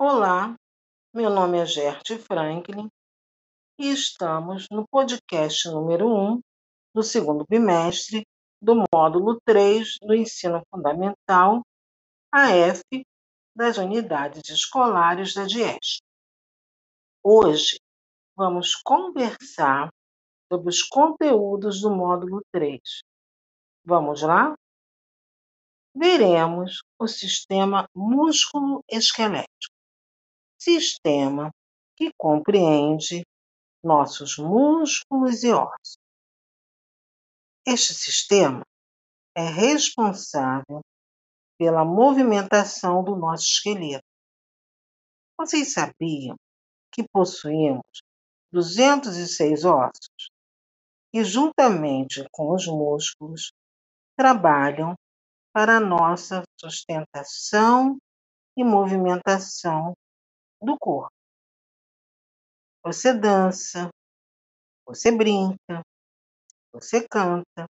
[0.00, 0.54] Olá,
[1.12, 2.88] meu nome é Gerte Franklin
[3.76, 6.40] e estamos no podcast número 1
[6.94, 8.24] do segundo bimestre
[8.62, 11.62] do módulo 3 do Ensino Fundamental
[12.30, 12.80] AF
[13.56, 15.98] das Unidades Escolares da DIES.
[17.20, 17.80] Hoje
[18.36, 19.88] vamos conversar
[20.48, 22.80] sobre os conteúdos do módulo 3.
[23.84, 24.54] Vamos lá?
[25.92, 29.76] Veremos o sistema músculo-esquelético
[30.58, 31.50] sistema
[31.96, 33.24] que compreende
[33.82, 35.96] nossos músculos e ossos.
[37.66, 38.62] Este sistema
[39.36, 40.80] é responsável
[41.58, 44.04] pela movimentação do nosso esqueleto.
[45.38, 46.36] Vocês sabiam
[46.92, 48.00] que possuímos
[48.52, 50.30] 206 ossos
[51.12, 53.52] que, juntamente com os músculos,
[54.16, 54.94] trabalham
[55.52, 57.98] para a nossa sustentação
[58.56, 59.94] e movimentação
[60.62, 61.12] do corpo.
[62.84, 63.90] Você dança,
[64.86, 65.82] você brinca,
[66.72, 67.66] você canta,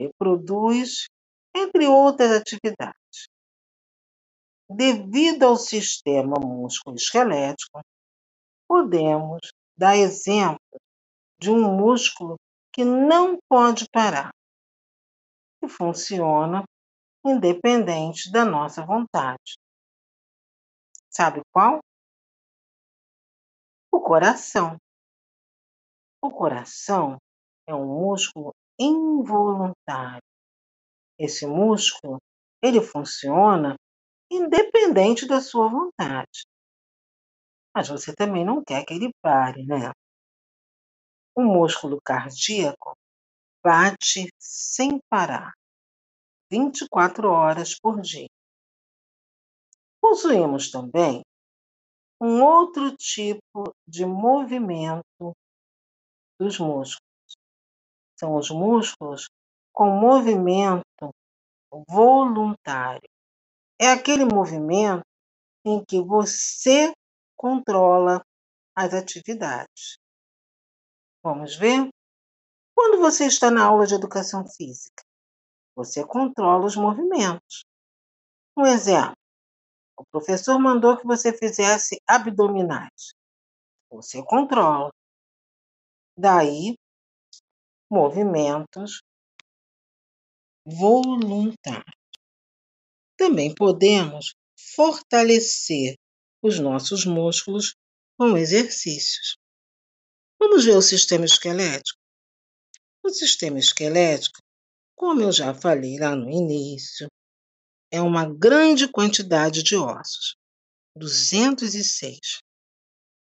[0.00, 1.06] reproduz,
[1.54, 3.28] entre outras atividades.
[4.68, 7.80] Devido ao sistema músculo-esquelético,
[8.66, 9.40] podemos
[9.76, 10.58] dar exemplo
[11.38, 12.36] de um músculo
[12.72, 14.30] que não pode parar,
[15.60, 16.64] que funciona
[17.24, 19.54] independente da nossa vontade.
[21.16, 21.80] Sabe qual?
[23.92, 24.76] O coração.
[26.20, 27.18] O coração
[27.68, 30.22] é um músculo involuntário.
[31.18, 32.18] Esse músculo,
[32.60, 33.76] ele funciona
[34.30, 36.42] independente da sua vontade.
[37.74, 39.92] Mas você também não quer que ele pare, né?
[41.36, 42.94] O músculo cardíaco
[43.64, 45.52] bate sem parar,
[46.50, 48.33] 24 horas por dia.
[50.04, 51.22] Possuímos também
[52.20, 55.32] um outro tipo de movimento
[56.38, 57.00] dos músculos.
[58.14, 59.30] São os músculos
[59.72, 61.08] com movimento
[61.88, 63.08] voluntário.
[63.80, 65.06] É aquele movimento
[65.64, 66.92] em que você
[67.34, 68.22] controla
[68.76, 69.96] as atividades.
[71.24, 71.88] Vamos ver?
[72.76, 75.02] Quando você está na aula de educação física,
[75.74, 77.64] você controla os movimentos.
[78.54, 79.16] Um exemplo:
[79.96, 83.14] o professor mandou que você fizesse abdominais.
[83.90, 84.90] Você controla.
[86.18, 86.76] Daí,
[87.90, 89.02] movimentos
[90.66, 91.84] voluntários.
[93.16, 94.34] Também podemos
[94.74, 95.96] fortalecer
[96.42, 97.74] os nossos músculos
[98.18, 99.36] com exercícios.
[100.38, 101.98] Vamos ver o sistema esquelético?
[103.02, 104.40] O sistema esquelético,
[104.96, 107.08] como eu já falei lá no início,
[107.94, 110.34] é uma grande quantidade de ossos,
[110.96, 112.40] 206,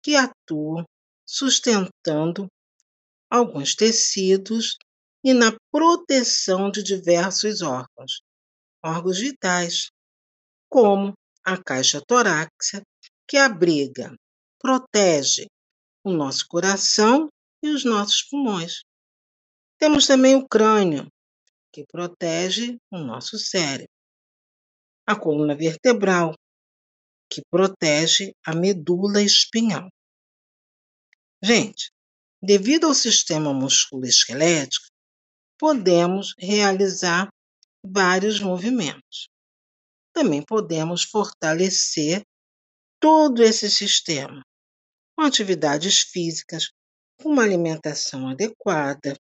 [0.02, 0.84] que atuam
[1.24, 2.48] sustentando
[3.30, 4.76] alguns tecidos
[5.24, 8.22] e na proteção de diversos órgãos,
[8.84, 9.92] órgãos vitais,
[10.68, 11.14] como
[11.46, 12.82] a caixa torácica,
[13.28, 14.16] que abriga,
[14.60, 15.46] protege
[16.04, 17.30] o nosso coração
[17.62, 18.82] e os nossos pulmões.
[19.78, 21.08] Temos também o crânio,
[21.72, 23.94] que protege o nosso cérebro
[25.06, 26.34] a coluna vertebral,
[27.30, 29.90] que protege a medula espinhal.
[31.44, 31.92] Gente,
[32.42, 34.88] devido ao sistema musculoesquelético,
[35.60, 37.28] podemos realizar
[37.86, 39.28] vários movimentos.
[40.14, 42.22] Também podemos fortalecer
[43.00, 44.42] todo esse sistema
[45.16, 46.70] com atividades físicas,
[47.22, 49.16] com uma alimentação adequada,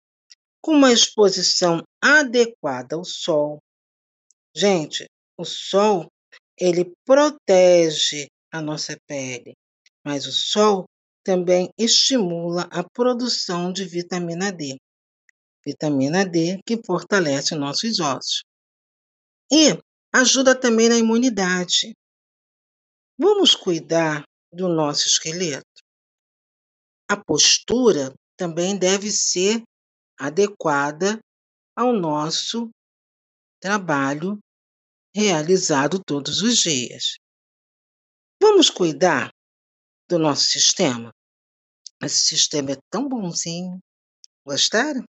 [0.61, 3.59] com uma exposição adequada ao sol.
[4.55, 5.07] Gente,
[5.39, 6.11] o sol,
[6.59, 9.53] ele protege a nossa pele,
[10.05, 10.83] mas o sol
[11.23, 14.77] também estimula a produção de vitamina D.
[15.65, 18.43] Vitamina D que fortalece nossos ossos.
[19.49, 19.79] E
[20.13, 21.93] ajuda também na imunidade.
[23.17, 25.81] Vamos cuidar do nosso esqueleto.
[27.09, 29.63] A postura também deve ser
[30.19, 31.17] adequada
[31.77, 32.69] ao nosso
[33.61, 34.37] trabalho
[35.15, 37.17] realizado todos os dias.
[38.41, 39.31] Vamos cuidar
[40.09, 41.13] do nosso sistema?
[42.01, 43.79] Esse sistema é tão bonzinho.
[44.45, 45.03] Gostaram?